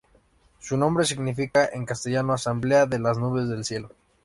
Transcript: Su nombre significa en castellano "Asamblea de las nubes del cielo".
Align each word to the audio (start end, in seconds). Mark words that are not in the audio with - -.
Su 0.59 0.77
nombre 0.77 1.05
significa 1.05 1.63
en 1.71 1.85
castellano 1.85 2.33
"Asamblea 2.33 2.87
de 2.87 2.97
las 2.97 3.19
nubes 3.19 3.47
del 3.49 3.63
cielo". 3.65 3.91